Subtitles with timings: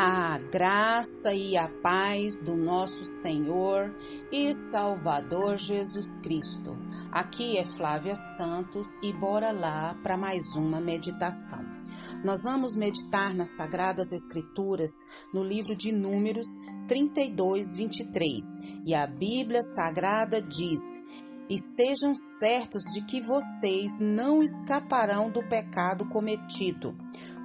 [0.00, 3.92] A graça e a paz do nosso Senhor
[4.30, 6.78] e Salvador Jesus Cristo.
[7.10, 11.66] Aqui é Flávia Santos e bora lá para mais uma meditação.
[12.22, 14.92] Nós vamos meditar nas Sagradas Escrituras
[15.34, 16.46] no livro de Números
[16.86, 18.44] 32, 23.
[18.86, 20.80] E a Bíblia Sagrada diz:
[21.48, 26.94] Estejam certos de que vocês não escaparão do pecado cometido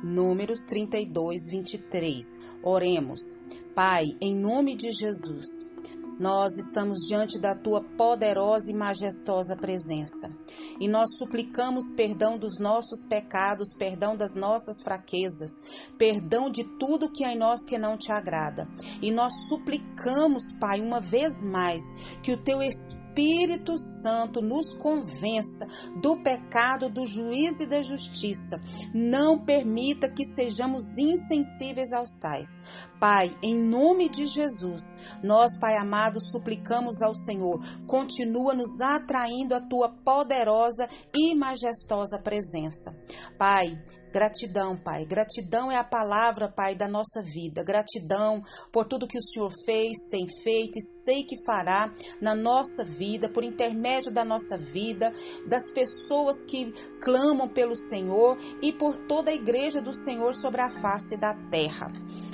[0.04, 2.40] Números 32, 23.
[2.62, 3.40] Oremos.
[3.74, 5.72] Pai, em nome de Jesus,
[6.20, 10.30] nós estamos diante da tua poderosa e majestosa presença.
[10.78, 15.52] E nós suplicamos perdão dos nossos pecados, perdão das nossas fraquezas,
[15.98, 18.68] perdão de tudo que há em nós que não te agrada.
[19.02, 21.82] E nós suplicamos, Pai, uma vez mais,
[22.22, 25.68] que o teu Espírito Espírito Santo nos convença
[26.02, 28.60] do pecado, do juízo e da justiça.
[28.92, 32.60] Não permita que sejamos insensíveis aos tais.
[33.00, 39.62] Pai, em nome de Jesus, nós, Pai amado, suplicamos ao Senhor, continua nos atraindo a
[39.62, 42.98] tua poderosa e majestosa presença.
[43.38, 43.80] Pai,
[44.14, 45.06] Gratidão, Pai.
[45.06, 47.64] Gratidão é a palavra, Pai, da nossa vida.
[47.64, 52.84] Gratidão por tudo que o Senhor fez, tem feito e sei que fará na nossa
[52.84, 55.12] vida, por intermédio da nossa vida,
[55.48, 60.70] das pessoas que clamam pelo Senhor e por toda a igreja do Senhor sobre a
[60.70, 61.92] face da terra.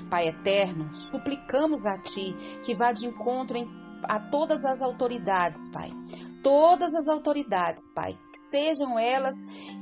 [0.09, 3.65] Pai eterno, suplicamos a Ti que vá de encontro em,
[4.03, 5.89] a todas as autoridades, Pai
[6.43, 9.35] todas as autoridades, Pai, sejam elas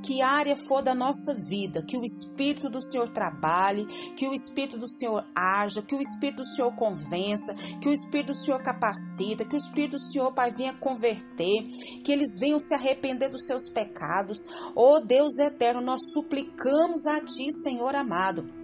[0.04, 4.78] que área for da nossa vida, que o Espírito do Senhor trabalhe, que o Espírito
[4.78, 9.46] do Senhor haja, que o Espírito do Senhor convença, que o Espírito do Senhor capacita,
[9.46, 11.64] que o Espírito do Senhor, Pai, venha converter,
[12.04, 14.46] que eles venham se arrepender dos seus pecados.
[14.76, 18.57] Oh Deus eterno, nós suplicamos a Ti, Senhor amado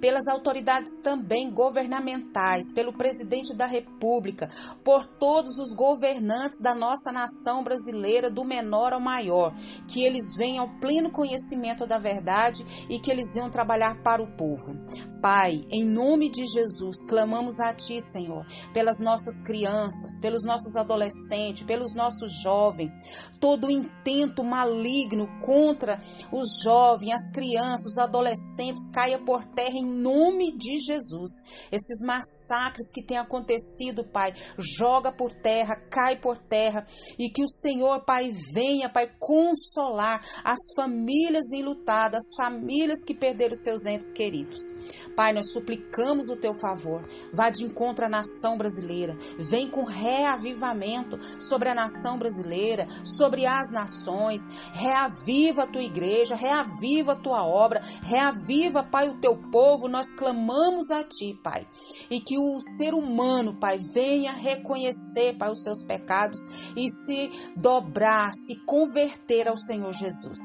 [0.00, 4.50] pelas autoridades também governamentais, pelo presidente da República,
[4.84, 9.54] por todos os governantes da nossa nação brasileira, do menor ao maior,
[9.88, 14.36] que eles venham ao pleno conhecimento da verdade e que eles venham trabalhar para o
[14.36, 14.76] povo.
[15.22, 18.44] Pai, em nome de Jesus, clamamos a Ti, Senhor,
[18.74, 26.00] pelas nossas crianças, pelos nossos adolescentes, pelos nossos jovens, todo intento maligno contra
[26.32, 31.30] os jovens, as crianças, os adolescentes, caia por terra em nome de Jesus.
[31.70, 36.84] Esses massacres que têm acontecido, Pai, joga por terra, cai por terra,
[37.18, 43.56] e que o Senhor, Pai, venha, Pai, consolar as famílias enlutadas, as famílias que perderam
[43.56, 44.72] seus entes queridos.
[45.16, 47.06] Pai, nós suplicamos o teu favor.
[47.32, 49.16] Vá de encontro à nação brasileira.
[49.38, 54.48] Vem com reavivamento sobre a nação brasileira, sobre as nações.
[54.72, 59.86] Reaviva a tua igreja, reaviva a tua obra, reaviva, Pai, o teu povo.
[59.86, 61.64] Nós clamamos a ti, Pai.
[62.10, 66.40] E que o ser humano, Pai, venha reconhecer, Pai, os seus pecados
[66.74, 70.40] e se dobrar, se converter ao Senhor Jesus.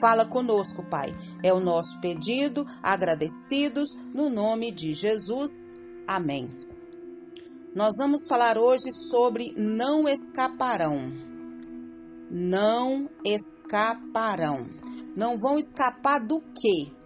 [0.00, 1.12] Fala conosco, Pai.
[1.42, 5.72] É o nosso pedido, agradecidos, no nome de Jesus.
[6.06, 6.48] Amém.
[7.74, 11.12] Nós vamos falar hoje sobre não escaparão.
[12.30, 14.66] Não escaparão.
[15.16, 16.99] Não vão escapar do quê?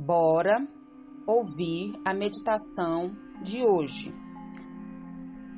[0.00, 0.64] Bora
[1.26, 4.14] ouvir a meditação de hoje.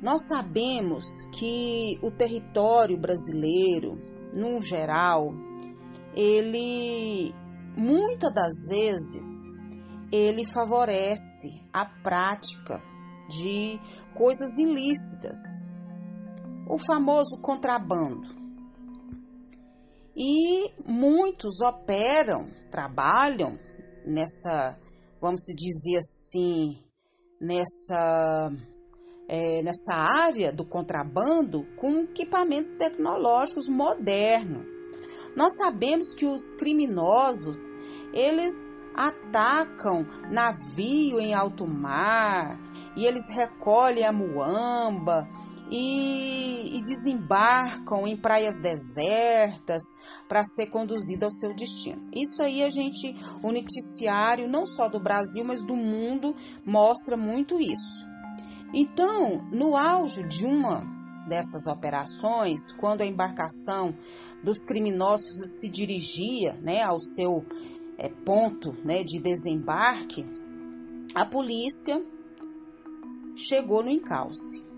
[0.01, 1.05] Nós sabemos
[1.37, 4.01] que o território brasileiro,
[4.33, 5.31] no geral,
[6.15, 7.31] ele
[7.77, 9.45] muitas das vezes
[10.11, 12.81] ele favorece a prática
[13.29, 13.79] de
[14.15, 15.37] coisas ilícitas,
[16.67, 18.27] o famoso contrabando.
[20.17, 23.57] E muitos operam, trabalham
[24.05, 24.77] nessa,
[25.19, 26.77] vamos dizer assim,
[27.39, 28.51] nessa
[29.31, 34.65] é, nessa área do contrabando com equipamentos tecnológicos modernos.
[35.37, 37.73] Nós sabemos que os criminosos,
[38.13, 42.59] eles atacam navio em alto mar
[42.97, 45.29] e eles recolhem a muamba
[45.69, 49.83] e, e desembarcam em praias desertas
[50.27, 52.09] para ser conduzido ao seu destino.
[52.13, 56.35] Isso aí a gente, o noticiário não só do Brasil, mas do mundo
[56.65, 58.07] mostra muito isso.
[58.73, 60.83] Então, no auge de uma
[61.27, 63.95] dessas operações, quando a embarcação
[64.43, 67.45] dos criminosos se dirigia né, ao seu
[67.97, 70.25] é, ponto né, de desembarque,
[71.13, 72.01] a polícia
[73.35, 74.70] chegou no encalce.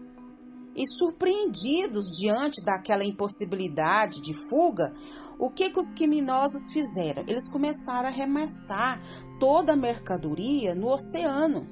[0.75, 4.93] E surpreendidos diante daquela impossibilidade de fuga,
[5.37, 7.23] o que, que os criminosos fizeram?
[7.27, 9.01] Eles começaram a arremessar
[9.39, 11.67] toda a mercadoria no oceano.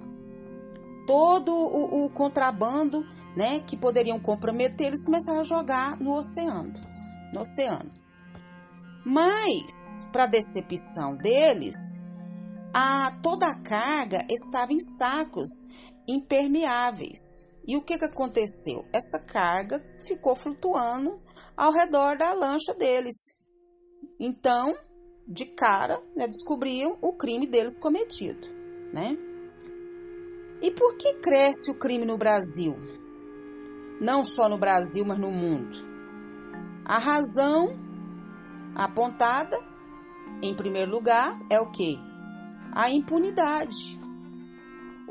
[1.07, 3.03] Todo o, o contrabando
[3.36, 6.74] né, que poderiam comprometer, eles começaram a jogar no oceano.
[7.33, 7.89] No oceano.
[9.03, 11.75] Mas, para decepção deles,
[12.74, 15.50] a, toda a carga estava em sacos
[16.07, 17.50] impermeáveis.
[17.68, 18.86] E o que, que aconteceu?
[18.92, 21.22] Essa carga ficou flutuando
[21.56, 23.16] ao redor da lancha deles.
[24.19, 24.75] Então,
[25.28, 28.48] de cara, né, descobriam o crime deles cometido,
[28.92, 29.18] né?
[30.62, 32.75] E por que cresce o crime no Brasil?
[34.00, 35.78] Não só no Brasil, mas no mundo.
[36.86, 37.80] A razão
[38.75, 39.60] apontada,
[40.42, 42.00] em primeiro lugar, é o que?
[42.74, 44.00] A impunidade.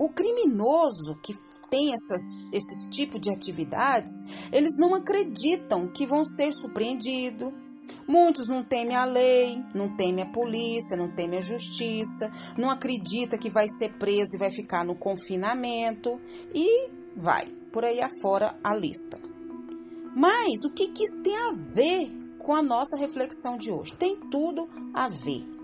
[0.00, 1.36] O criminoso que
[1.68, 2.22] tem essas,
[2.54, 4.10] esses tipos de atividades,
[4.50, 7.52] eles não acreditam que vão ser surpreendidos.
[8.08, 13.36] Muitos não temem a lei, não temem a polícia, não temem a justiça, não acredita
[13.36, 16.18] que vai ser preso e vai ficar no confinamento
[16.54, 19.20] e vai por aí afora a lista.
[20.16, 23.94] Mas o que, que isso tem a ver com a nossa reflexão de hoje?
[23.96, 25.59] Tem tudo a ver.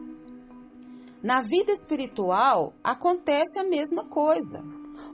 [1.23, 4.65] Na vida espiritual acontece a mesma coisa.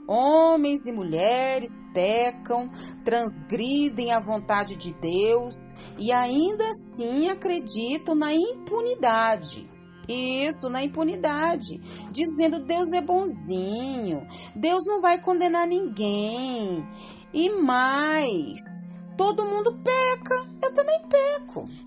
[0.07, 2.69] Homens e mulheres pecam,
[3.05, 9.69] transgridem a vontade de Deus e ainda assim acreditam na impunidade.
[10.07, 11.79] Isso, na impunidade,
[12.11, 16.85] dizendo Deus é bonzinho, Deus não vai condenar ninguém.
[17.33, 21.82] E mais, todo mundo peca, eu também peco.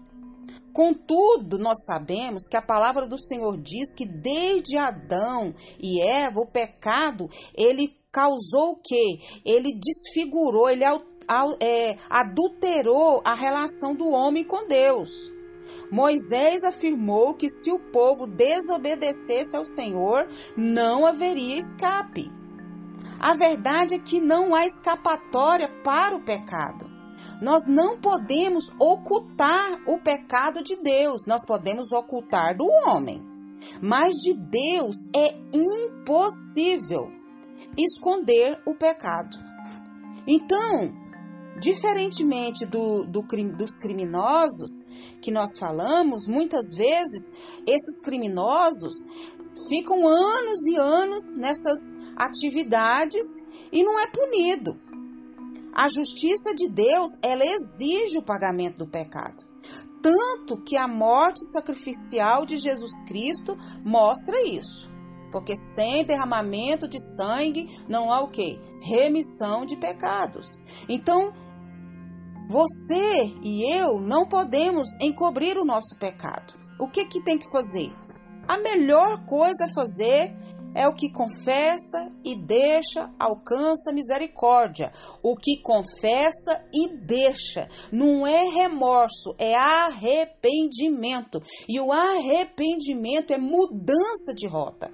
[0.76, 6.46] Contudo, nós sabemos que a palavra do Senhor diz que desde Adão e Eva, o
[6.46, 9.18] pecado, ele causou o quê?
[9.42, 15.32] Ele desfigurou, ele é, adulterou a relação do homem com Deus.
[15.90, 20.28] Moisés afirmou que se o povo desobedecesse ao Senhor,
[20.58, 22.30] não haveria escape.
[23.18, 26.95] A verdade é que não há escapatória para o pecado.
[27.40, 33.22] Nós não podemos ocultar o pecado de Deus, nós podemos ocultar do homem.
[33.80, 37.10] Mas de Deus é impossível
[37.76, 39.36] esconder o pecado.
[40.26, 40.94] Então,
[41.60, 43.22] diferentemente do, do,
[43.56, 44.86] dos criminosos
[45.20, 47.32] que nós falamos, muitas vezes
[47.66, 49.06] esses criminosos
[49.68, 53.26] ficam anos e anos nessas atividades
[53.72, 54.78] e não é punido.
[55.78, 59.44] A justiça de Deus, ela exige o pagamento do pecado.
[60.00, 64.90] Tanto que a morte sacrificial de Jesus Cristo mostra isso.
[65.30, 68.58] Porque sem derramamento de sangue não há o que?
[68.84, 70.58] Remissão de pecados.
[70.88, 71.34] Então,
[72.48, 76.54] você e eu não podemos encobrir o nosso pecado.
[76.80, 77.92] O que que tem que fazer?
[78.48, 80.34] A melhor coisa a fazer
[80.76, 84.92] é o que confessa e deixa, alcança misericórdia.
[85.22, 87.66] O que confessa e deixa.
[87.90, 91.42] Não é remorso, é arrependimento.
[91.66, 94.92] E o arrependimento é mudança de rota.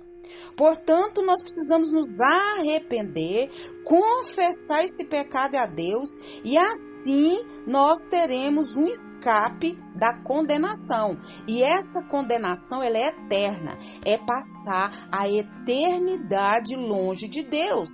[0.57, 3.51] Portanto, nós precisamos nos arrepender,
[3.85, 6.11] confessar esse pecado a Deus
[6.45, 11.19] e assim nós teremos um escape da condenação.
[11.47, 17.89] E essa condenação ela é eterna, é passar a eternidade longe de Deus.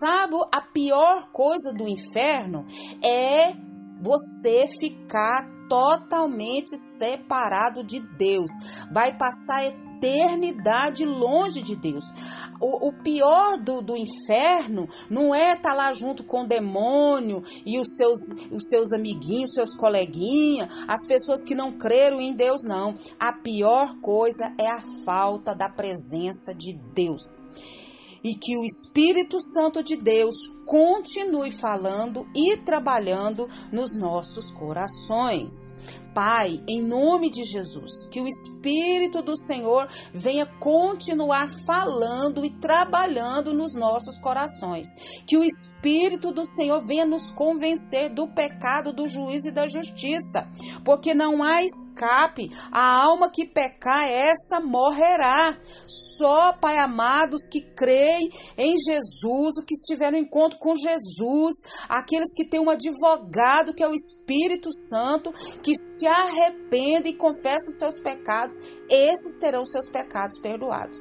[0.00, 2.66] Sabe, a pior coisa do inferno
[3.02, 3.54] é
[4.00, 8.50] você ficar totalmente separado de Deus.
[8.90, 9.81] Vai passar eternidade
[11.04, 12.04] longe de Deus.
[12.60, 17.42] O, o pior do, do inferno não é estar tá lá junto com o demônio
[17.64, 22.62] e os seus, os seus amiguinhos, seus coleguinhas, as pessoas que não creram em Deus,
[22.64, 22.94] não.
[23.18, 27.40] A pior coisa é a falta da presença de Deus
[28.24, 35.52] e que o Espírito Santo de Deus continue falando e trabalhando nos nossos corações.
[36.14, 43.54] Pai, em nome de Jesus, que o Espírito do Senhor venha continuar falando e trabalhando
[43.54, 44.88] nos nossos corações.
[45.26, 50.48] Que o Espírito do Senhor venha nos convencer do pecado, do juízo e da justiça.
[50.84, 52.50] Porque não há escape.
[52.70, 55.56] A alma que pecar, essa morrerá.
[55.86, 61.56] Só, Pai amados, que creem em Jesus, o que estiveram em encontro com Jesus,
[61.88, 67.70] aqueles que têm um advogado que é o Espírito Santo, que se arrependa e confessa
[67.70, 70.98] os seus pecados, esses terão seus pecados perdoados.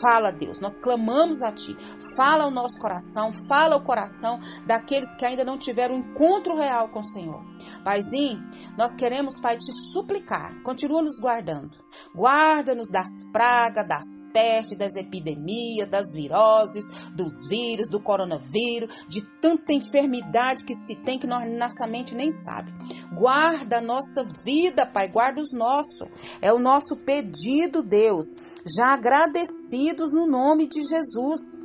[0.00, 1.76] Fala, Deus, nós clamamos a Ti.
[2.16, 6.88] Fala ao nosso coração, fala ao coração daqueles que ainda não tiveram um encontro real
[6.88, 7.42] com o Senhor.
[7.84, 8.42] Paizinho,
[8.76, 10.62] nós queremos, Pai, te suplicar.
[10.62, 11.76] Continua nos guardando.
[12.14, 19.72] Guarda-nos das pragas, das pestes, das epidemias, das viroses, dos vírus, do coronavírus, de tanta
[19.72, 22.72] enfermidade que se tem que nós, nossa mente nem sabe.
[23.20, 26.08] Guarda a nossa vida, Pai, guarda os nossos.
[26.40, 28.24] É o nosso pedido, Deus,
[28.64, 31.60] já agradecidos no nome de Jesus.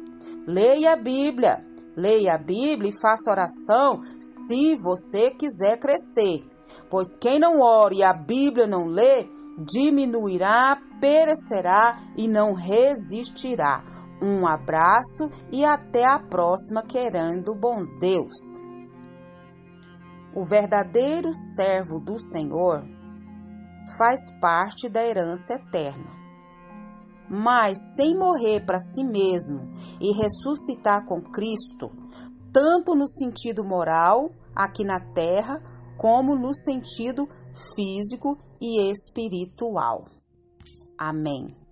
[0.45, 1.65] Leia a Bíblia.
[1.95, 6.43] Leia a Bíblia e faça oração se você quiser crescer.
[6.89, 9.25] Pois quem não ora e a Bíblia não lê,
[9.57, 13.81] diminuirá, perecerá e não resistirá.
[14.21, 18.64] Um abraço e até a próxima, querendo bom Deus.
[20.35, 22.83] O verdadeiro servo do Senhor
[23.97, 26.13] faz parte da herança eterna.
[27.29, 31.89] Mas sem morrer para si mesmo e ressuscitar com Cristo,
[32.51, 35.63] tanto no sentido moral, aqui na terra,
[35.97, 37.27] como no sentido
[37.73, 40.05] físico e espiritual.
[40.97, 41.64] Amém.